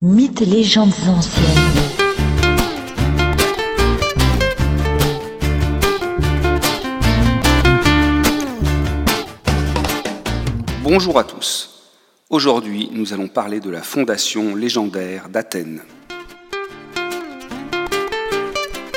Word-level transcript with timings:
Mythes 0.00 0.42
et 0.42 0.46
légendes 0.46 0.92
anciennes. 1.08 1.44
Bonjour 10.84 11.18
à 11.18 11.24
tous. 11.24 11.90
Aujourd'hui, 12.30 12.90
nous 12.92 13.12
allons 13.12 13.26
parler 13.26 13.58
de 13.58 13.70
la 13.70 13.82
fondation 13.82 14.54
légendaire 14.54 15.28
d'Athènes. 15.30 15.82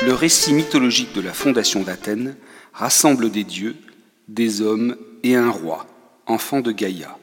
Le 0.06 0.14
récit 0.14 0.54
mythologique 0.54 1.12
de 1.16 1.20
la 1.20 1.32
fondation 1.32 1.82
d'Athènes 1.82 2.36
rassemble 2.72 3.32
des 3.32 3.42
dieux, 3.42 3.74
des 4.28 4.62
hommes 4.62 4.96
et 5.24 5.34
un 5.34 5.50
roi, 5.50 5.84
enfant 6.28 6.60
de 6.60 6.70
Gaïa. 6.70 7.18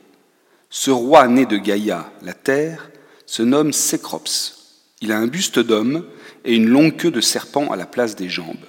Ce 0.70 0.92
roi 0.92 1.30
né 1.30 1.46
de 1.46 1.56
Gaïa, 1.56 2.12
la 2.22 2.34
terre, 2.34 2.89
se 3.30 3.44
nomme 3.44 3.74
Cécrops. 3.74 4.56
Il 5.02 5.12
a 5.12 5.20
un 5.20 5.28
buste 5.28 5.60
d'homme 5.60 6.04
et 6.46 6.56
une 6.56 6.68
longue 6.68 6.98
queue 6.98 7.12
de 7.12 7.22
serpent 7.22 7.72
à 7.72 7.76
la 7.76 7.86
place 7.86 8.16
des 8.16 8.28
jambes. 8.28 8.66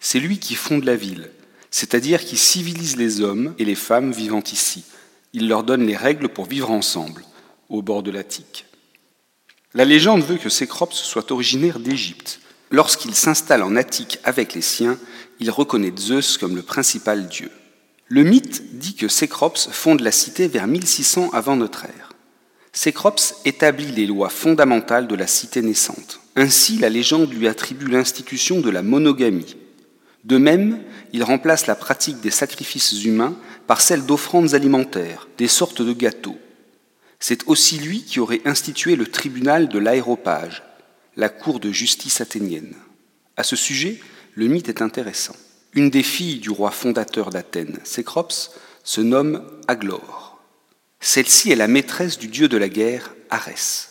C'est 0.00 0.20
lui 0.20 0.38
qui 0.38 0.54
fonde 0.54 0.84
la 0.84 0.96
ville, 0.96 1.30
c'est-à-dire 1.70 2.22
qui 2.22 2.36
civilise 2.36 2.98
les 2.98 3.22
hommes 3.22 3.54
et 3.58 3.64
les 3.64 3.74
femmes 3.74 4.12
vivant 4.12 4.42
ici. 4.52 4.84
Il 5.32 5.48
leur 5.48 5.64
donne 5.64 5.86
les 5.86 5.96
règles 5.96 6.28
pour 6.28 6.44
vivre 6.44 6.70
ensemble, 6.70 7.24
au 7.70 7.80
bord 7.80 8.02
de 8.02 8.10
l'Attique. 8.10 8.66
La 9.72 9.86
légende 9.86 10.22
veut 10.22 10.36
que 10.36 10.50
Cécrops 10.50 10.92
soit 10.94 11.30
originaire 11.30 11.80
d'Égypte. 11.80 12.40
Lorsqu'il 12.70 13.14
s'installe 13.14 13.62
en 13.62 13.76
Attique 13.76 14.18
avec 14.24 14.52
les 14.52 14.60
siens, 14.60 14.98
il 15.40 15.50
reconnaît 15.50 15.92
Zeus 15.96 16.36
comme 16.36 16.54
le 16.54 16.62
principal 16.62 17.28
dieu. 17.28 17.50
Le 18.08 18.24
mythe 18.24 18.76
dit 18.76 18.94
que 18.94 19.08
Cécrops 19.08 19.70
fonde 19.72 20.02
la 20.02 20.12
cité 20.12 20.48
vers 20.48 20.66
1600 20.66 21.30
avant 21.32 21.56
notre 21.56 21.86
ère. 21.86 22.05
Cécrops 22.76 23.36
établit 23.46 23.90
les 23.90 24.06
lois 24.06 24.28
fondamentales 24.28 25.08
de 25.08 25.14
la 25.14 25.26
cité 25.26 25.62
naissante. 25.62 26.20
Ainsi, 26.36 26.76
la 26.76 26.90
légende 26.90 27.32
lui 27.32 27.48
attribue 27.48 27.88
l'institution 27.88 28.60
de 28.60 28.68
la 28.68 28.82
monogamie. 28.82 29.56
De 30.24 30.36
même, 30.36 30.82
il 31.14 31.24
remplace 31.24 31.66
la 31.66 31.74
pratique 31.74 32.20
des 32.20 32.30
sacrifices 32.30 33.02
humains 33.02 33.34
par 33.66 33.80
celle 33.80 34.04
d'offrandes 34.04 34.52
alimentaires, 34.52 35.26
des 35.38 35.48
sortes 35.48 35.80
de 35.80 35.94
gâteaux. 35.94 36.36
C'est 37.18 37.48
aussi 37.48 37.78
lui 37.78 38.02
qui 38.02 38.20
aurait 38.20 38.42
institué 38.44 38.94
le 38.94 39.06
tribunal 39.06 39.70
de 39.70 39.78
l'aéropage, 39.78 40.62
la 41.16 41.30
cour 41.30 41.60
de 41.60 41.72
justice 41.72 42.20
athénienne. 42.20 42.74
À 43.38 43.42
ce 43.42 43.56
sujet, 43.56 43.98
le 44.34 44.48
mythe 44.48 44.68
est 44.68 44.82
intéressant. 44.82 45.36
Une 45.72 45.88
des 45.88 46.02
filles 46.02 46.40
du 46.40 46.50
roi 46.50 46.70
fondateur 46.72 47.30
d'Athènes, 47.30 47.78
Cécrops, 47.84 48.50
se 48.84 49.00
nomme 49.00 49.42
Aglore. 49.66 50.25
Celle-ci 51.06 51.52
est 51.52 51.56
la 51.56 51.68
maîtresse 51.68 52.18
du 52.18 52.26
dieu 52.26 52.48
de 52.48 52.56
la 52.56 52.68
guerre, 52.68 53.14
Arès. 53.30 53.90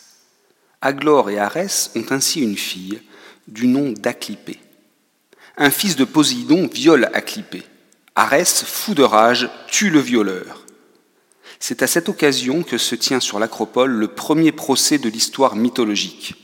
Aglore 0.82 1.30
et 1.30 1.38
Arès 1.38 1.90
ont 1.94 2.04
ainsi 2.10 2.42
une 2.42 2.58
fille 2.58 3.00
du 3.48 3.68
nom 3.68 3.92
d'Aclipée. 3.92 4.60
Un 5.56 5.70
fils 5.70 5.96
de 5.96 6.04
Poséidon 6.04 6.68
viole 6.68 7.08
Aclipée. 7.14 7.62
Arès, 8.16 8.64
fou 8.64 8.92
de 8.92 9.02
rage, 9.02 9.48
tue 9.66 9.88
le 9.88 9.98
violeur. 9.98 10.66
C'est 11.58 11.82
à 11.82 11.86
cette 11.86 12.10
occasion 12.10 12.62
que 12.62 12.76
se 12.76 12.94
tient 12.94 13.20
sur 13.20 13.38
l'acropole 13.38 13.92
le 13.92 14.08
premier 14.08 14.52
procès 14.52 14.98
de 14.98 15.08
l'histoire 15.08 15.56
mythologique. 15.56 16.34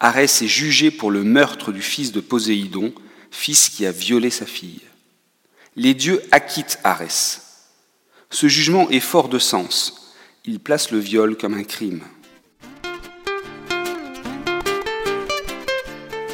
Arès 0.00 0.42
est 0.42 0.48
jugé 0.48 0.90
pour 0.90 1.12
le 1.12 1.22
meurtre 1.22 1.70
du 1.70 1.82
fils 1.82 2.10
de 2.10 2.20
Poséidon, 2.20 2.92
fils 3.30 3.68
qui 3.68 3.86
a 3.86 3.92
violé 3.92 4.30
sa 4.30 4.44
fille. 4.44 4.82
Les 5.76 5.94
dieux 5.94 6.20
acquittent 6.32 6.80
Arès. 6.82 7.47
Ce 8.30 8.46
jugement 8.46 8.90
est 8.90 9.00
fort 9.00 9.28
de 9.28 9.38
sens. 9.38 10.14
Il 10.44 10.60
place 10.60 10.90
le 10.90 10.98
viol 10.98 11.36
comme 11.36 11.54
un 11.54 11.64
crime. 11.64 12.02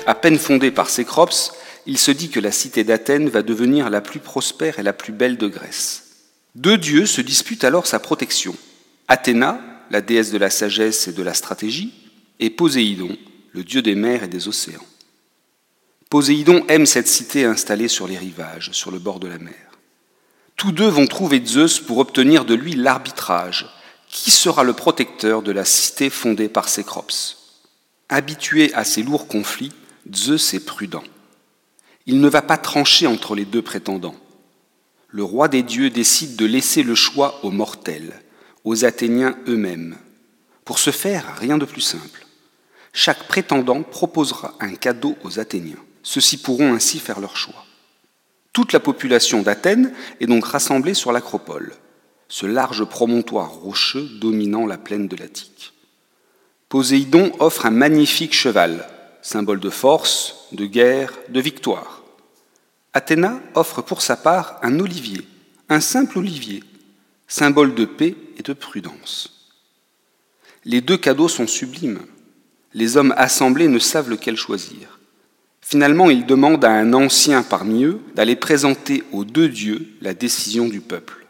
À 0.06 0.14
peine 0.14 0.38
fondé 0.38 0.70
par 0.70 0.90
Cécrops, 0.90 1.52
il 1.86 1.98
se 1.98 2.10
dit 2.10 2.30
que 2.30 2.40
la 2.40 2.52
cité 2.52 2.84
d'Athènes 2.84 3.28
va 3.28 3.42
devenir 3.42 3.90
la 3.90 4.00
plus 4.00 4.20
prospère 4.20 4.78
et 4.78 4.82
la 4.82 4.92
plus 4.92 5.12
belle 5.12 5.38
de 5.38 5.48
Grèce. 5.48 6.00
Deux 6.54 6.78
dieux 6.78 7.06
se 7.06 7.20
disputent 7.20 7.64
alors 7.64 7.86
sa 7.86 8.00
protection. 8.00 8.54
Athéna, 9.08 9.60
la 9.90 10.00
déesse 10.00 10.30
de 10.30 10.38
la 10.38 10.50
sagesse 10.50 11.08
et 11.08 11.12
de 11.12 11.22
la 11.22 11.34
stratégie, 11.34 11.92
et 12.40 12.50
Poséidon, 12.50 13.16
le 13.52 13.64
dieu 13.64 13.82
des 13.82 13.94
mers 13.94 14.24
et 14.24 14.28
des 14.28 14.48
océans. 14.48 14.86
Poséidon 16.10 16.64
aime 16.68 16.86
cette 16.86 17.08
cité 17.08 17.44
installée 17.44 17.88
sur 17.88 18.06
les 18.06 18.18
rivages, 18.18 18.70
sur 18.72 18.90
le 18.90 18.98
bord 18.98 19.20
de 19.20 19.28
la 19.28 19.38
mer. 19.38 19.73
Tous 20.56 20.72
deux 20.72 20.88
vont 20.88 21.06
trouver 21.06 21.44
Zeus 21.44 21.80
pour 21.80 21.98
obtenir 21.98 22.44
de 22.44 22.54
lui 22.54 22.74
l'arbitrage. 22.74 23.66
Qui 24.08 24.30
sera 24.30 24.62
le 24.62 24.72
protecteur 24.72 25.42
de 25.42 25.52
la 25.52 25.64
cité 25.64 26.08
fondée 26.10 26.48
par 26.48 26.68
Cécrops? 26.68 27.36
Habitué 28.08 28.72
à 28.74 28.84
ces 28.84 29.02
lourds 29.02 29.26
conflits, 29.26 29.72
Zeus 30.14 30.54
est 30.54 30.64
prudent. 30.64 31.02
Il 32.06 32.20
ne 32.20 32.28
va 32.28 32.42
pas 32.42 32.58
trancher 32.58 33.06
entre 33.06 33.34
les 33.34 33.44
deux 33.44 33.62
prétendants. 33.62 34.14
Le 35.08 35.24
roi 35.24 35.48
des 35.48 35.62
dieux 35.62 35.90
décide 35.90 36.36
de 36.36 36.44
laisser 36.44 36.82
le 36.82 36.94
choix 36.94 37.44
aux 37.44 37.50
mortels, 37.50 38.22
aux 38.64 38.84
Athéniens 38.84 39.36
eux-mêmes. 39.48 39.96
Pour 40.64 40.78
ce 40.78 40.90
faire, 40.90 41.36
rien 41.38 41.58
de 41.58 41.64
plus 41.64 41.80
simple. 41.80 42.26
Chaque 42.92 43.26
prétendant 43.26 43.82
proposera 43.82 44.54
un 44.60 44.74
cadeau 44.74 45.16
aux 45.24 45.40
Athéniens. 45.40 45.82
Ceux-ci 46.02 46.36
pourront 46.36 46.74
ainsi 46.74 47.00
faire 47.00 47.20
leur 47.20 47.36
choix. 47.36 47.63
Toute 48.54 48.72
la 48.72 48.78
population 48.78 49.42
d'Athènes 49.42 49.92
est 50.20 50.26
donc 50.26 50.46
rassemblée 50.46 50.94
sur 50.94 51.10
l'acropole, 51.10 51.74
ce 52.28 52.46
large 52.46 52.84
promontoire 52.84 53.50
rocheux 53.50 54.08
dominant 54.20 54.64
la 54.64 54.78
plaine 54.78 55.08
de 55.08 55.16
l'Attique. 55.16 55.72
Poséidon 56.68 57.32
offre 57.40 57.66
un 57.66 57.72
magnifique 57.72 58.32
cheval, 58.32 58.88
symbole 59.22 59.58
de 59.58 59.70
force, 59.70 60.46
de 60.52 60.66
guerre, 60.66 61.12
de 61.30 61.40
victoire. 61.40 62.04
Athéna 62.92 63.40
offre 63.56 63.82
pour 63.82 64.02
sa 64.02 64.16
part 64.16 64.60
un 64.62 64.78
olivier, 64.78 65.22
un 65.68 65.80
simple 65.80 66.18
olivier, 66.18 66.62
symbole 67.26 67.74
de 67.74 67.84
paix 67.84 68.14
et 68.38 68.42
de 68.44 68.52
prudence. 68.52 69.50
Les 70.64 70.80
deux 70.80 70.96
cadeaux 70.96 71.28
sont 71.28 71.48
sublimes. 71.48 72.06
Les 72.72 72.96
hommes 72.96 73.14
assemblés 73.16 73.66
ne 73.66 73.80
savent 73.80 74.10
lequel 74.10 74.36
choisir. 74.36 75.00
Finalement, 75.66 76.10
il 76.10 76.26
demande 76.26 76.62
à 76.66 76.70
un 76.70 76.92
ancien 76.92 77.42
parmi 77.42 77.84
eux 77.84 77.98
d'aller 78.14 78.36
présenter 78.36 79.02
aux 79.12 79.24
deux 79.24 79.48
dieux 79.48 79.88
la 80.02 80.12
décision 80.12 80.68
du 80.68 80.82
peuple. 80.82 81.24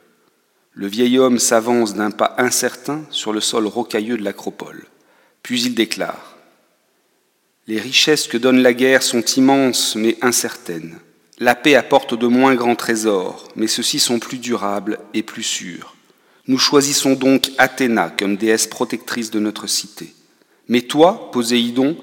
Le 0.73 0.89
vieil 0.89 1.21
homme 1.21 1.39
s'avance 1.39 1.95
d'un 1.95 2.11
pas 2.11 2.35
incertain 2.39 3.05
sur 3.11 3.33
le 3.33 3.41
sol 3.41 3.69
rocailleux 3.69 4.19
de 4.19 4.25
l'acropole. 4.25 4.87
Puis 5.45 5.63
il 5.63 5.77
déclare 5.77 6.37
Les 7.69 7.79
richesses 7.79 8.27
que 8.27 8.37
donne 8.37 8.61
la 8.61 8.75
guerre 8.75 9.05
sont 9.05 9.23
immenses 9.23 9.95
mais 9.95 10.19
incertaines. 10.21 10.99
La 11.39 11.55
paix 11.55 11.77
apporte 11.77 12.19
de 12.19 12.27
moins 12.27 12.57
grands 12.57 12.75
trésors, 12.75 13.47
mais 13.55 13.69
ceux-ci 13.69 14.01
sont 14.01 14.19
plus 14.19 14.39
durables 14.39 14.99
et 15.15 15.23
plus 15.23 15.45
sûrs. 15.45 15.95
Nous 16.49 16.59
choisissons 16.59 17.15
donc 17.15 17.53
Athéna 17.57 18.13
comme 18.19 18.37
déesse 18.37 18.67
protectrice 18.67 19.31
de 19.31 19.39
notre 19.39 19.69
cité. 19.69 20.13
Mais 20.67 20.83
toi, 20.83 21.31
Poséidon, 21.31 21.97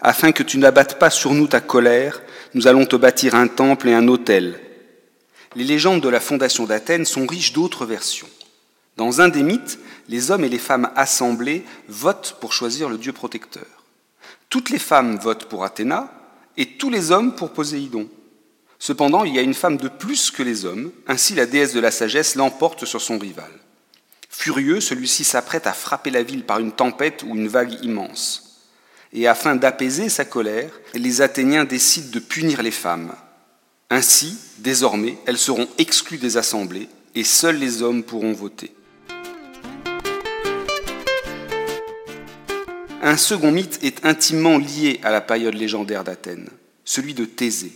afin 0.00 0.32
que 0.32 0.42
tu 0.42 0.58
n'abattes 0.58 0.98
pas 0.98 1.10
sur 1.10 1.34
nous 1.34 1.46
ta 1.46 1.60
colère, 1.60 2.22
nous 2.54 2.66
allons 2.66 2.86
te 2.86 2.96
bâtir 2.96 3.34
un 3.34 3.48
temple 3.48 3.88
et 3.88 3.94
un 3.94 4.08
autel. 4.08 4.60
Les 5.54 5.64
légendes 5.64 6.00
de 6.00 6.08
la 6.08 6.20
fondation 6.20 6.64
d'Athènes 6.64 7.04
sont 7.04 7.26
riches 7.26 7.52
d'autres 7.52 7.86
versions. 7.86 8.28
Dans 8.96 9.20
un 9.20 9.28
des 9.28 9.42
mythes, 9.42 9.78
les 10.08 10.30
hommes 10.30 10.44
et 10.44 10.48
les 10.48 10.58
femmes 10.58 10.90
assemblés 10.96 11.64
votent 11.88 12.36
pour 12.40 12.52
choisir 12.52 12.88
le 12.88 12.98
dieu 12.98 13.12
protecteur. 13.12 13.66
Toutes 14.50 14.70
les 14.70 14.78
femmes 14.78 15.18
votent 15.18 15.46
pour 15.46 15.64
Athéna 15.64 16.12
et 16.56 16.66
tous 16.66 16.90
les 16.90 17.10
hommes 17.10 17.34
pour 17.34 17.52
Poséidon. 17.52 18.08
Cependant, 18.78 19.24
il 19.24 19.34
y 19.34 19.38
a 19.38 19.42
une 19.42 19.54
femme 19.54 19.76
de 19.76 19.88
plus 19.88 20.30
que 20.30 20.42
les 20.42 20.64
hommes, 20.64 20.92
ainsi 21.06 21.34
la 21.34 21.46
déesse 21.46 21.74
de 21.74 21.80
la 21.80 21.90
sagesse 21.90 22.36
l'emporte 22.36 22.84
sur 22.84 23.00
son 23.00 23.18
rival. 23.18 23.50
Furieux, 24.30 24.80
celui-ci 24.80 25.24
s'apprête 25.24 25.66
à 25.66 25.72
frapper 25.72 26.10
la 26.10 26.22
ville 26.22 26.44
par 26.44 26.60
une 26.60 26.72
tempête 26.72 27.24
ou 27.26 27.34
une 27.34 27.48
vague 27.48 27.82
immense. 27.82 28.47
Et 29.12 29.26
afin 29.26 29.56
d'apaiser 29.56 30.08
sa 30.08 30.24
colère, 30.24 30.70
les 30.94 31.22
Athéniens 31.22 31.64
décident 31.64 32.10
de 32.10 32.18
punir 32.18 32.62
les 32.62 32.70
femmes. 32.70 33.14
Ainsi, 33.90 34.36
désormais, 34.58 35.16
elles 35.26 35.38
seront 35.38 35.68
exclues 35.78 36.18
des 36.18 36.36
assemblées 36.36 36.88
et 37.14 37.24
seuls 37.24 37.56
les 37.56 37.82
hommes 37.82 38.02
pourront 38.02 38.32
voter. 38.32 38.74
Un 43.00 43.16
second 43.16 43.50
mythe 43.52 43.78
est 43.82 44.04
intimement 44.04 44.58
lié 44.58 45.00
à 45.02 45.10
la 45.10 45.22
période 45.22 45.54
légendaire 45.54 46.04
d'Athènes, 46.04 46.50
celui 46.84 47.14
de 47.14 47.24
Thésée. 47.24 47.72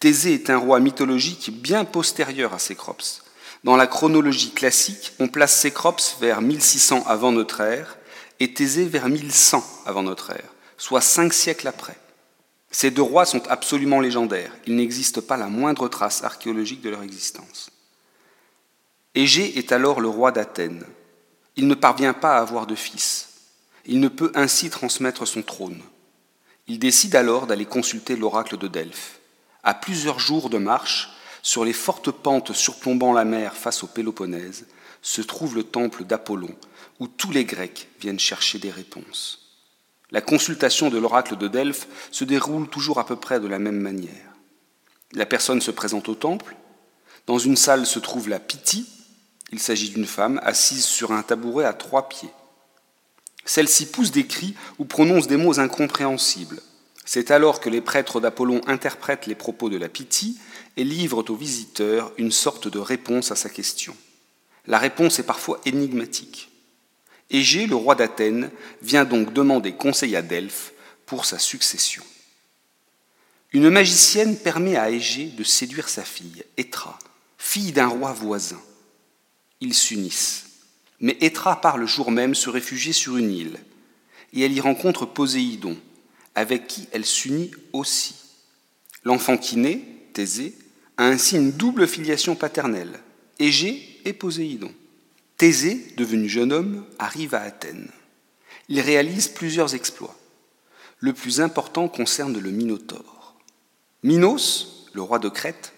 Thésée 0.00 0.34
est 0.34 0.48
un 0.48 0.56
roi 0.56 0.80
mythologique 0.80 1.50
bien 1.60 1.84
postérieur 1.84 2.54
à 2.54 2.58
Cécrops. 2.58 3.22
Dans 3.64 3.76
la 3.76 3.86
chronologie 3.86 4.52
classique, 4.52 5.12
on 5.18 5.28
place 5.28 5.54
Cécrops 5.54 6.16
vers 6.20 6.40
1600 6.40 7.04
avant 7.06 7.32
notre 7.32 7.60
ère 7.60 7.98
et 8.42 8.52
Thésée 8.52 8.86
vers 8.86 9.08
1100 9.08 9.82
avant 9.86 10.02
notre 10.02 10.32
ère, 10.32 10.52
soit 10.76 11.00
cinq 11.00 11.32
siècles 11.32 11.68
après. 11.68 11.96
Ces 12.72 12.90
deux 12.90 13.02
rois 13.02 13.24
sont 13.24 13.46
absolument 13.46 14.00
légendaires. 14.00 14.52
Il 14.66 14.74
n'existe 14.74 15.20
pas 15.20 15.36
la 15.36 15.46
moindre 15.46 15.86
trace 15.86 16.24
archéologique 16.24 16.80
de 16.80 16.90
leur 16.90 17.04
existence. 17.04 17.70
Égée 19.14 19.58
est 19.58 19.70
alors 19.70 20.00
le 20.00 20.08
roi 20.08 20.32
d'Athènes. 20.32 20.84
Il 21.54 21.68
ne 21.68 21.76
parvient 21.76 22.14
pas 22.14 22.36
à 22.36 22.40
avoir 22.40 22.66
de 22.66 22.74
fils. 22.74 23.28
Il 23.86 24.00
ne 24.00 24.08
peut 24.08 24.32
ainsi 24.34 24.70
transmettre 24.70 25.24
son 25.24 25.42
trône. 25.42 25.80
Il 26.66 26.80
décide 26.80 27.14
alors 27.14 27.46
d'aller 27.46 27.66
consulter 27.66 28.16
l'oracle 28.16 28.56
de 28.56 28.66
Delphes. 28.66 29.20
À 29.62 29.72
plusieurs 29.72 30.18
jours 30.18 30.50
de 30.50 30.58
marche, 30.58 31.10
sur 31.42 31.64
les 31.64 31.72
fortes 31.72 32.10
pentes 32.10 32.52
surplombant 32.52 33.12
la 33.12 33.24
mer 33.24 33.54
face 33.54 33.84
au 33.84 33.86
Péloponnèse, 33.86 34.66
se 35.00 35.22
trouve 35.22 35.54
le 35.54 35.62
temple 35.62 36.02
d'Apollon, 36.02 36.56
où 37.02 37.08
tous 37.08 37.32
les 37.32 37.44
Grecs 37.44 37.88
viennent 38.00 38.20
chercher 38.20 38.60
des 38.60 38.70
réponses. 38.70 39.40
La 40.12 40.20
consultation 40.20 40.88
de 40.88 40.98
l'oracle 40.98 41.36
de 41.36 41.48
Delphes 41.48 41.88
se 42.12 42.22
déroule 42.22 42.68
toujours 42.68 43.00
à 43.00 43.06
peu 43.06 43.16
près 43.16 43.40
de 43.40 43.48
la 43.48 43.58
même 43.58 43.80
manière. 43.80 44.36
La 45.10 45.26
personne 45.26 45.60
se 45.60 45.72
présente 45.72 46.08
au 46.08 46.14
temple. 46.14 46.54
Dans 47.26 47.40
une 47.40 47.56
salle 47.56 47.86
se 47.86 47.98
trouve 47.98 48.28
la 48.28 48.38
Pythie. 48.38 48.86
Il 49.50 49.58
s'agit 49.58 49.90
d'une 49.90 50.06
femme 50.06 50.40
assise 50.44 50.84
sur 50.84 51.10
un 51.10 51.24
tabouret 51.24 51.64
à 51.64 51.72
trois 51.72 52.08
pieds. 52.08 52.30
Celle-ci 53.44 53.86
pousse 53.86 54.12
des 54.12 54.28
cris 54.28 54.54
ou 54.78 54.84
prononce 54.84 55.26
des 55.26 55.36
mots 55.36 55.58
incompréhensibles. 55.58 56.62
C'est 57.04 57.32
alors 57.32 57.58
que 57.58 57.68
les 57.68 57.80
prêtres 57.80 58.20
d'Apollon 58.20 58.60
interprètent 58.68 59.26
les 59.26 59.34
propos 59.34 59.70
de 59.70 59.76
la 59.76 59.88
Pythie 59.88 60.38
et 60.76 60.84
livrent 60.84 61.28
au 61.28 61.34
visiteur 61.34 62.12
une 62.16 62.30
sorte 62.30 62.68
de 62.68 62.78
réponse 62.78 63.32
à 63.32 63.36
sa 63.36 63.48
question. 63.48 63.96
La 64.68 64.78
réponse 64.78 65.18
est 65.18 65.26
parfois 65.26 65.60
énigmatique. 65.64 66.51
Égée, 67.32 67.66
le 67.66 67.74
roi 67.74 67.94
d'Athènes, 67.94 68.50
vient 68.82 69.04
donc 69.04 69.32
demander 69.32 69.72
conseil 69.72 70.14
à 70.14 70.22
Delphes 70.22 70.72
pour 71.06 71.24
sa 71.24 71.38
succession. 71.38 72.04
Une 73.52 73.70
magicienne 73.70 74.36
permet 74.36 74.76
à 74.76 74.90
Égée 74.90 75.26
de 75.26 75.42
séduire 75.42 75.88
sa 75.88 76.04
fille, 76.04 76.44
Étra, 76.56 76.98
fille 77.38 77.72
d'un 77.72 77.88
roi 77.88 78.12
voisin. 78.12 78.60
Ils 79.60 79.74
s'unissent. 79.74 80.44
Mais 81.00 81.16
Étra 81.20 81.60
part 81.60 81.78
le 81.78 81.86
jour 81.86 82.10
même 82.10 82.34
se 82.34 82.50
réfugier 82.50 82.92
sur 82.92 83.16
une 83.16 83.32
île, 83.32 83.58
et 84.32 84.42
elle 84.42 84.52
y 84.52 84.60
rencontre 84.60 85.06
Poséidon, 85.06 85.76
avec 86.34 86.66
qui 86.66 86.88
elle 86.92 87.04
s'unit 87.04 87.50
aussi. 87.72 88.14
L'enfant 89.04 89.36
qui 89.36 89.56
naît, 89.56 89.82
Thésée, 90.12 90.54
a 90.96 91.06
ainsi 91.06 91.36
une 91.36 91.52
double 91.52 91.88
filiation 91.88 92.36
paternelle, 92.36 93.00
Égée 93.38 94.00
et 94.04 94.12
Poséidon. 94.12 94.72
Thésée, 95.42 95.84
devenu 95.96 96.28
jeune 96.28 96.52
homme, 96.52 96.84
arrive 97.00 97.34
à 97.34 97.40
Athènes. 97.40 97.90
Il 98.68 98.78
réalise 98.78 99.26
plusieurs 99.26 99.74
exploits. 99.74 100.16
Le 101.00 101.12
plus 101.12 101.40
important 101.40 101.88
concerne 101.88 102.38
le 102.38 102.50
Minotaure. 102.52 103.34
Minos, 104.04 104.86
le 104.92 105.02
roi 105.02 105.18
de 105.18 105.28
Crète, 105.28 105.72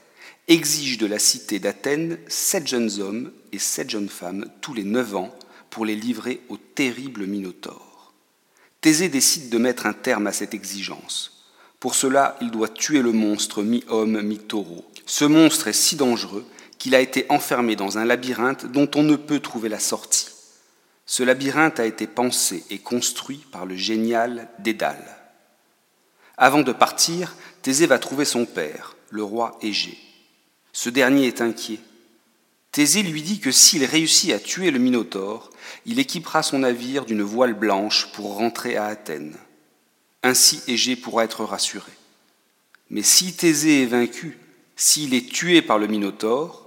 exige 0.49 0.99
de 0.99 1.07
la 1.07 1.19
cité 1.19 1.61
d'Athènes 1.61 2.19
sept 2.29 2.67
jeunes 2.67 3.01
hommes 3.01 3.33
et 3.53 3.59
sept 3.59 3.89
jeunes 3.89 4.11
femmes 4.11 4.45
tous 4.61 4.75
les 4.75 4.85
neuf 4.85 5.17
ans 5.17 5.35
pour 5.71 5.87
les 5.87 5.97
livrer 5.97 6.43
au 6.51 6.59
terrible 6.59 7.25
Minotaure. 7.25 8.13
Thésée 8.83 9.09
décide 9.09 9.49
de 9.49 9.57
mettre 9.57 9.87
un 9.87 9.95
terme 9.95 10.27
à 10.27 10.33
cette 10.33 10.53
exigence. 10.53 11.43
Pour 11.81 11.95
cela, 11.95 12.37
il 12.43 12.51
doit 12.51 12.69
tuer 12.69 13.01
le 13.01 13.13
monstre 13.13 13.63
mi-homme, 13.63 14.21
mi-taureau. 14.21 14.85
Ce 15.07 15.25
monstre 15.25 15.69
est 15.69 15.73
si 15.73 15.97
dangereux 15.97 16.45
qu'il 16.79 16.95
a 16.95 17.01
été 17.01 17.27
enfermé 17.29 17.77
dans 17.77 17.99
un 17.99 18.05
labyrinthe 18.05 18.67
dont 18.67 18.91
on 18.95 19.03
ne 19.03 19.17
peut 19.17 19.41
trouver 19.41 19.69
la 19.69 19.79
sortie. 19.79 20.29
Ce 21.07 21.23
labyrinthe 21.23 21.81
a 21.81 21.87
été 21.87 22.07
pensé 22.07 22.65
et 22.71 22.79
construit 22.79 23.45
par 23.53 23.67
le 23.67 23.77
génial 23.77 24.49
Dédale. 24.59 25.19
Avant 26.37 26.63
de 26.63 26.73
partir, 26.73 27.37
Thésée 27.63 27.87
va 27.87 27.99
trouver 27.99 28.25
son 28.25 28.45
père, 28.45 28.97
le 29.11 29.23
roi 29.23 29.59
Égée. 29.63 29.99
Ce 30.73 30.89
dernier 30.89 31.27
est 31.27 31.41
inquiet. 31.41 31.81
Thésée 32.73 33.03
lui 33.03 33.23
dit 33.23 33.39
que 33.39 33.53
s'il 33.53 33.85
réussit 33.85 34.33
à 34.33 34.41
tuer 34.41 34.73
le 34.73 34.81
Minotaure, 34.81 35.51
il 35.87 36.01
équipera 36.01 36.43
son 36.43 36.61
navire 36.61 37.05
d'une 37.05 37.23
voile 37.23 37.55
blanche 37.55 38.09
pour 38.13 38.35
rentrer 38.35 38.77
à 38.77 38.87
Athènes. 38.87 39.37
Ainsi 40.25 40.63
Égée 40.67 40.97
pourra 40.97 41.25
être 41.25 41.45
rassuré. 41.45 41.93
Mais 42.91 43.03
si 43.03 43.37
Thésée 43.37 43.83
est 43.83 43.87
vaincu, 43.87 44.39
s'il 44.75 45.15
est 45.15 45.31
tué 45.31 45.63
par 45.63 45.79
le 45.79 45.87
Minotaure, 45.87 46.64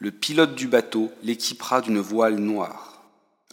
le 0.00 0.10
pilote 0.10 0.54
du 0.54 0.66
bateau 0.66 1.12
l'équipera 1.22 1.82
d'une 1.82 2.00
voile 2.00 2.36
noire. 2.36 3.02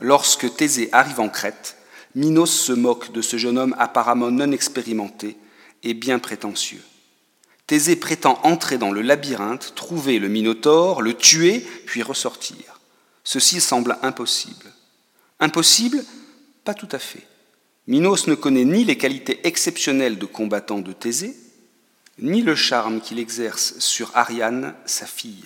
Lorsque 0.01 0.55
Thésée 0.55 0.89
arrive 0.93 1.19
en 1.19 1.29
Crète, 1.29 1.77
Minos 2.15 2.51
se 2.51 2.71
moque 2.71 3.11
de 3.11 3.21
ce 3.21 3.37
jeune 3.37 3.57
homme 3.57 3.75
apparemment 3.77 4.31
non 4.31 4.51
expérimenté 4.51 5.37
et 5.83 5.93
bien 5.93 6.19
prétentieux. 6.19 6.81
Thésée 7.67 7.97
prétend 7.97 8.39
entrer 8.43 8.77
dans 8.77 8.91
le 8.91 9.01
labyrinthe, 9.01 9.73
trouver 9.75 10.19
le 10.19 10.29
Minotaure, 10.29 11.01
le 11.01 11.13
tuer, 11.13 11.65
puis 11.85 12.01
ressortir. 12.01 12.79
Ceci 13.25 13.59
semble 13.59 13.97
impossible. 14.01 14.71
Impossible? 15.41 16.03
Pas 16.63 16.73
tout 16.73 16.87
à 16.91 16.99
fait. 16.99 17.27
Minos 17.87 18.27
ne 18.27 18.35
connaît 18.35 18.65
ni 18.65 18.85
les 18.85 18.97
qualités 18.97 19.45
exceptionnelles 19.45 20.17
de 20.17 20.25
combattant 20.25 20.79
de 20.79 20.93
Thésée, 20.93 21.35
ni 22.19 22.41
le 22.41 22.55
charme 22.55 23.01
qu'il 23.01 23.19
exerce 23.19 23.77
sur 23.79 24.15
Ariane, 24.15 24.73
sa 24.85 25.05
fille. 25.05 25.45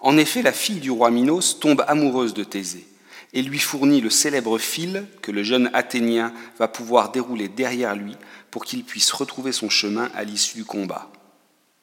En 0.00 0.16
effet, 0.16 0.42
la 0.42 0.52
fille 0.52 0.80
du 0.80 0.90
roi 0.90 1.10
Minos 1.10 1.58
tombe 1.58 1.84
amoureuse 1.88 2.34
de 2.34 2.44
Thésée 2.44 2.86
et 3.32 3.42
lui 3.42 3.58
fournit 3.58 4.00
le 4.00 4.10
célèbre 4.10 4.58
fil 4.58 5.06
que 5.22 5.32
le 5.32 5.42
jeune 5.42 5.70
Athénien 5.74 6.32
va 6.58 6.68
pouvoir 6.68 7.10
dérouler 7.10 7.48
derrière 7.48 7.94
lui 7.94 8.16
pour 8.50 8.64
qu'il 8.64 8.84
puisse 8.84 9.12
retrouver 9.12 9.52
son 9.52 9.68
chemin 9.68 10.10
à 10.14 10.24
l'issue 10.24 10.56
du 10.56 10.64
combat. 10.64 11.10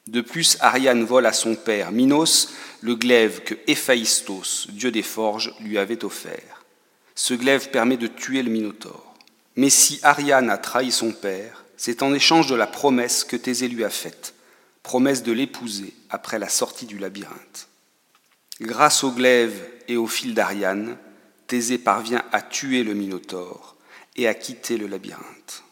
De 0.06 0.20
plus, 0.20 0.56
Ariane 0.60 1.04
vole 1.04 1.26
à 1.26 1.32
son 1.32 1.54
père 1.54 1.92
Minos 1.92 2.50
le 2.80 2.94
glaive 2.94 3.40
que 3.42 3.54
Héphaïstos, 3.66 4.68
dieu 4.70 4.90
des 4.90 5.02
forges, 5.02 5.54
lui 5.60 5.78
avait 5.78 6.04
offert. 6.04 6.64
Ce 7.14 7.34
glaive 7.34 7.70
permet 7.70 7.96
de 7.96 8.06
tuer 8.06 8.42
le 8.42 8.50
Minotaure. 8.50 9.14
Mais 9.56 9.70
si 9.70 9.98
Ariane 10.02 10.50
a 10.50 10.58
trahi 10.58 10.92
son 10.92 11.12
père, 11.12 11.64
c'est 11.76 12.02
en 12.02 12.14
échange 12.14 12.46
de 12.46 12.54
la 12.54 12.66
promesse 12.66 13.24
que 13.24 13.36
Thésée 13.36 13.68
lui 13.68 13.84
a 13.84 13.90
faite, 13.90 14.34
promesse 14.82 15.22
de 15.22 15.32
l'épouser 15.32 15.92
après 16.10 16.38
la 16.38 16.48
sortie 16.48 16.86
du 16.86 16.98
labyrinthe. 16.98 17.68
Grâce 18.60 19.04
au 19.04 19.10
glaive 19.10 19.68
et 19.86 19.96
au 19.96 20.06
fil 20.06 20.32
d'Ariane, 20.32 20.96
Thésée 21.46 21.78
parvient 21.78 22.24
à 22.32 22.40
tuer 22.40 22.84
le 22.84 22.94
Minotaure 22.94 23.76
et 24.16 24.26
à 24.26 24.34
quitter 24.34 24.78
le 24.78 24.86
labyrinthe. 24.86 25.62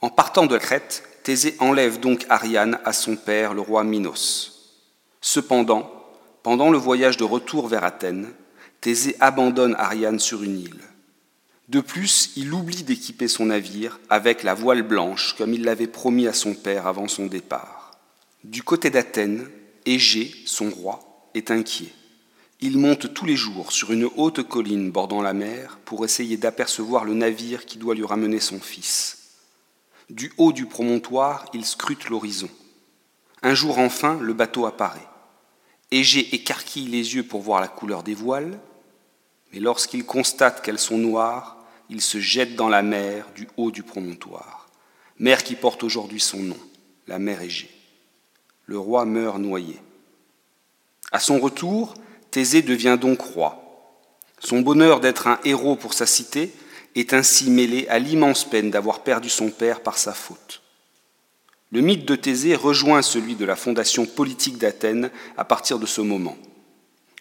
En 0.00 0.08
partant 0.08 0.46
de 0.46 0.56
Crète, 0.56 1.02
Thésée 1.24 1.56
enlève 1.58 1.98
donc 1.98 2.26
Ariane 2.28 2.78
à 2.84 2.92
son 2.92 3.16
père, 3.16 3.54
le 3.54 3.60
roi 3.60 3.82
Minos. 3.82 4.76
Cependant, 5.20 5.90
pendant 6.42 6.70
le 6.70 6.78
voyage 6.78 7.16
de 7.16 7.24
retour 7.24 7.66
vers 7.66 7.84
Athènes, 7.84 8.32
Thésée 8.80 9.16
abandonne 9.18 9.74
Ariane 9.76 10.20
sur 10.20 10.42
une 10.42 10.60
île. 10.60 10.80
De 11.68 11.80
plus, 11.80 12.30
il 12.36 12.52
oublie 12.52 12.82
d'équiper 12.82 13.26
son 13.26 13.46
navire 13.46 13.98
avec 14.10 14.42
la 14.42 14.54
voile 14.54 14.82
blanche 14.82 15.34
comme 15.36 15.54
il 15.54 15.64
l'avait 15.64 15.86
promis 15.86 16.28
à 16.28 16.34
son 16.34 16.54
père 16.54 16.86
avant 16.86 17.08
son 17.08 17.26
départ. 17.26 17.98
Du 18.44 18.62
côté 18.62 18.90
d'Athènes, 18.90 19.48
Égée, 19.86 20.34
son 20.44 20.68
roi, 20.68 21.13
est 21.34 21.50
inquiet. 21.50 21.92
Il 22.60 22.78
monte 22.78 23.12
tous 23.12 23.26
les 23.26 23.36
jours 23.36 23.72
sur 23.72 23.92
une 23.92 24.08
haute 24.16 24.42
colline 24.42 24.90
bordant 24.90 25.20
la 25.20 25.32
mer 25.32 25.78
pour 25.84 26.04
essayer 26.04 26.36
d'apercevoir 26.36 27.04
le 27.04 27.14
navire 27.14 27.66
qui 27.66 27.78
doit 27.78 27.94
lui 27.94 28.06
ramener 28.06 28.40
son 28.40 28.60
fils. 28.60 29.32
Du 30.10 30.32
haut 30.38 30.52
du 30.52 30.66
promontoire, 30.66 31.46
il 31.52 31.64
scrute 31.64 32.08
l'horizon. 32.08 32.48
Un 33.42 33.54
jour 33.54 33.78
enfin, 33.78 34.18
le 34.20 34.32
bateau 34.32 34.66
apparaît. 34.66 35.06
Égée 35.90 36.34
écarquille 36.34 36.88
les 36.88 37.14
yeux 37.14 37.22
pour 37.22 37.42
voir 37.42 37.60
la 37.60 37.68
couleur 37.68 38.02
des 38.02 38.14
voiles, 38.14 38.58
mais 39.52 39.60
lorsqu'il 39.60 40.04
constate 40.04 40.62
qu'elles 40.62 40.78
sont 40.78 40.98
noires, 40.98 41.64
il 41.90 42.00
se 42.00 42.18
jette 42.18 42.56
dans 42.56 42.68
la 42.68 42.82
mer 42.82 43.26
du 43.34 43.46
haut 43.56 43.70
du 43.70 43.82
promontoire, 43.82 44.68
mer 45.18 45.44
qui 45.44 45.54
porte 45.54 45.84
aujourd'hui 45.84 46.20
son 46.20 46.38
nom, 46.38 46.58
la 47.06 47.18
mer 47.18 47.42
Égée. 47.42 47.70
Le 48.66 48.78
roi 48.78 49.04
meurt 49.04 49.38
noyé. 49.38 49.78
À 51.14 51.20
son 51.20 51.38
retour, 51.38 51.94
Thésée 52.32 52.62
devient 52.62 52.98
donc 53.00 53.20
roi. 53.20 53.94
Son 54.40 54.62
bonheur 54.62 54.98
d'être 54.98 55.28
un 55.28 55.38
héros 55.44 55.76
pour 55.76 55.94
sa 55.94 56.06
cité 56.06 56.52
est 56.96 57.12
ainsi 57.12 57.50
mêlé 57.50 57.86
à 57.88 58.00
l'immense 58.00 58.44
peine 58.44 58.72
d'avoir 58.72 59.04
perdu 59.04 59.28
son 59.28 59.50
père 59.50 59.80
par 59.80 59.96
sa 59.96 60.12
faute. 60.12 60.62
Le 61.70 61.82
mythe 61.82 62.04
de 62.04 62.16
Thésée 62.16 62.56
rejoint 62.56 63.00
celui 63.00 63.36
de 63.36 63.44
la 63.44 63.54
fondation 63.54 64.06
politique 64.06 64.58
d'Athènes 64.58 65.12
à 65.36 65.44
partir 65.44 65.78
de 65.78 65.86
ce 65.86 66.00
moment. 66.00 66.36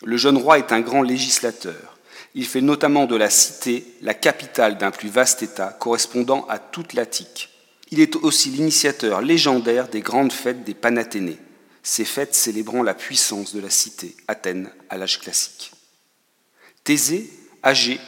Le 0.03 0.17
jeune 0.17 0.37
roi 0.37 0.57
est 0.57 0.71
un 0.71 0.81
grand 0.81 1.03
législateur. 1.03 1.99
Il 2.33 2.47
fait 2.47 2.61
notamment 2.61 3.05
de 3.05 3.15
la 3.15 3.29
cité 3.29 3.85
la 4.01 4.15
capitale 4.15 4.79
d'un 4.79 4.89
plus 4.89 5.09
vaste 5.09 5.43
État 5.43 5.67
correspondant 5.67 6.47
à 6.49 6.57
toute 6.57 6.93
l'Attique. 6.93 7.49
Il 7.91 7.99
est 7.99 8.15
aussi 8.15 8.49
l'initiateur 8.49 9.21
légendaire 9.21 9.87
des 9.87 10.01
grandes 10.01 10.33
fêtes 10.33 10.63
des 10.63 10.73
Panathénées, 10.73 11.37
ces 11.83 12.05
fêtes 12.05 12.33
célébrant 12.33 12.81
la 12.81 12.93
puissance 12.93 13.53
de 13.53 13.59
la 13.59 13.69
cité, 13.69 14.15
Athènes, 14.29 14.71
à 14.89 14.97
l'âge 14.97 15.19
classique. 15.19 15.73
Thésée, 16.85 17.29
âgé, 17.63 17.99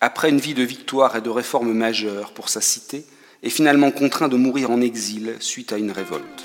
après 0.00 0.30
une 0.30 0.40
vie 0.40 0.54
de 0.54 0.64
victoire 0.64 1.16
et 1.16 1.20
de 1.20 1.30
réformes 1.30 1.72
majeures 1.72 2.32
pour 2.32 2.48
sa 2.48 2.60
cité, 2.60 3.06
est 3.42 3.50
finalement 3.50 3.92
contraint 3.92 4.28
de 4.28 4.36
mourir 4.36 4.70
en 4.70 4.80
exil 4.80 5.36
suite 5.38 5.72
à 5.72 5.78
une 5.78 5.92
révolte. 5.92 6.44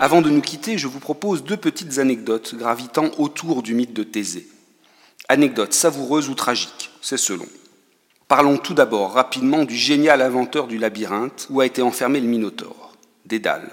Avant 0.00 0.22
de 0.22 0.30
nous 0.30 0.42
quitter, 0.42 0.76
je 0.76 0.88
vous 0.88 1.00
propose 1.00 1.44
deux 1.44 1.56
petites 1.56 1.98
anecdotes 1.98 2.54
gravitant 2.54 3.10
autour 3.18 3.62
du 3.62 3.74
mythe 3.74 3.94
de 3.94 4.02
Thésée. 4.02 4.46
Anecdote 5.28 5.72
savoureuse 5.72 6.28
ou 6.28 6.34
tragique, 6.34 6.90
c'est 7.00 7.16
selon. 7.16 7.46
Parlons 8.28 8.58
tout 8.58 8.74
d'abord 8.74 9.12
rapidement 9.12 9.64
du 9.64 9.76
génial 9.76 10.20
inventeur 10.20 10.66
du 10.66 10.78
labyrinthe 10.78 11.46
où 11.48 11.60
a 11.60 11.66
été 11.66 11.80
enfermé 11.80 12.20
le 12.20 12.26
Minotaure, 12.26 12.96
Dédale. 13.24 13.70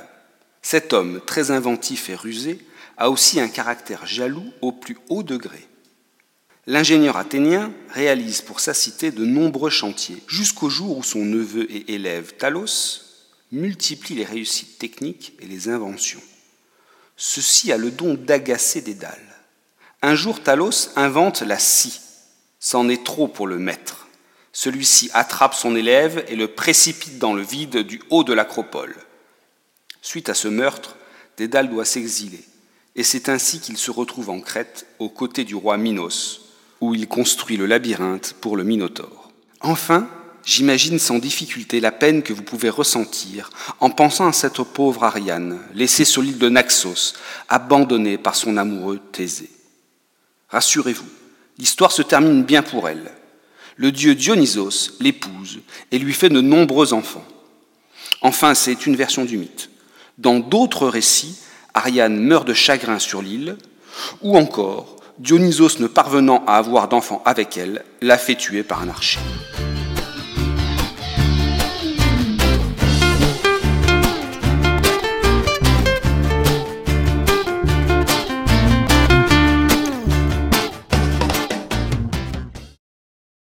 Cet 0.61 0.93
homme, 0.93 1.21
très 1.25 1.49
inventif 1.49 2.09
et 2.09 2.15
rusé, 2.15 2.59
a 2.97 3.09
aussi 3.09 3.39
un 3.39 3.47
caractère 3.47 4.05
jaloux 4.05 4.45
au 4.61 4.71
plus 4.71 4.97
haut 5.09 5.23
degré. 5.23 5.67
L'ingénieur 6.67 7.17
athénien 7.17 7.73
réalise 7.89 8.41
pour 8.41 8.59
sa 8.59 8.75
cité 8.75 9.09
de 9.09 9.25
nombreux 9.25 9.71
chantiers, 9.71 10.23
jusqu'au 10.27 10.69
jour 10.69 10.99
où 10.99 11.03
son 11.03 11.25
neveu 11.25 11.69
et 11.69 11.95
élève 11.95 12.35
Talos 12.37 13.01
multiplie 13.51 14.15
les 14.15 14.23
réussites 14.23 14.77
techniques 14.77 15.33
et 15.41 15.47
les 15.47 15.67
inventions. 15.67 16.21
Ceci 17.17 17.71
a 17.71 17.77
le 17.77 17.89
don 17.89 18.13
d'agacer 18.13 18.81
Dédale. 18.81 19.35
Un 20.03 20.15
jour, 20.15 20.41
Talos 20.41 20.89
invente 20.95 21.41
la 21.41 21.57
scie. 21.57 21.99
C'en 22.59 22.87
est 22.87 23.03
trop 23.03 23.27
pour 23.27 23.47
le 23.47 23.57
maître. 23.57 24.02
Celui-ci 24.53 25.09
attrape 25.13 25.55
son 25.55 25.75
élève 25.75 26.23
et 26.27 26.35
le 26.35 26.47
précipite 26.47 27.17
dans 27.17 27.33
le 27.33 27.41
vide 27.41 27.79
du 27.79 28.01
haut 28.11 28.23
de 28.23 28.33
l'acropole. 28.33 28.95
Suite 30.03 30.29
à 30.29 30.35
ce 30.35 30.47
meurtre, 30.47 30.95
Dédale 31.37 31.71
doit 31.71 31.85
s'exiler, 31.85 32.43
et 32.95 33.03
c'est 33.03 33.29
ainsi 33.29 33.59
qu'il 33.59 33.77
se 33.77 33.89
retrouve 33.89 34.29
en 34.29 34.39
Crète 34.39 34.85
aux 34.99 35.09
côtés 35.09 35.43
du 35.43 35.55
roi 35.55 35.77
Minos, 35.77 36.41
où 36.81 36.93
il 36.93 37.07
construit 37.07 37.57
le 37.57 37.65
labyrinthe 37.65 38.35
pour 38.39 38.55
le 38.55 38.63
Minotaure. 38.63 39.31
Enfin, 39.61 40.07
j'imagine 40.45 40.99
sans 40.99 41.17
difficulté 41.17 41.79
la 41.79 41.91
peine 41.91 42.21
que 42.21 42.33
vous 42.33 42.43
pouvez 42.43 42.69
ressentir 42.69 43.49
en 43.79 43.89
pensant 43.89 44.27
à 44.27 44.33
cette 44.33 44.61
pauvre 44.61 45.03
Ariane, 45.03 45.59
laissée 45.73 46.05
sur 46.05 46.21
l'île 46.21 46.37
de 46.37 46.49
Naxos, 46.49 47.13
abandonnée 47.49 48.19
par 48.19 48.35
son 48.35 48.57
amoureux 48.57 48.99
Thésée. 49.11 49.49
Rassurez-vous, 50.49 51.09
l'histoire 51.57 51.91
se 51.91 52.03
termine 52.03 52.43
bien 52.43 52.61
pour 52.61 52.87
elle. 52.87 53.11
Le 53.75 53.91
dieu 53.91 54.15
Dionysos 54.15 54.97
l'épouse 54.99 55.59
et 55.91 55.99
lui 55.99 56.13
fait 56.13 56.29
de 56.29 56.41
nombreux 56.41 56.93
enfants. 56.93 57.25
Enfin, 58.21 58.53
c'est 58.53 58.85
une 58.85 58.95
version 58.95 59.25
du 59.25 59.37
mythe. 59.37 59.69
Dans 60.17 60.39
d'autres 60.39 60.87
récits, 60.87 61.37
Ariane 61.73 62.19
meurt 62.19 62.47
de 62.47 62.53
chagrin 62.53 62.99
sur 62.99 63.21
l'île, 63.21 63.57
ou 64.21 64.37
encore, 64.37 64.97
Dionysos 65.19 65.79
ne 65.79 65.87
parvenant 65.87 66.43
à 66.47 66.57
avoir 66.57 66.87
d'enfants 66.87 67.21
avec 67.25 67.57
elle, 67.57 67.83
l'a 68.01 68.17
fait 68.17 68.35
tuer 68.35 68.63
par 68.63 68.81
un 68.81 68.89
archer. 68.89 69.19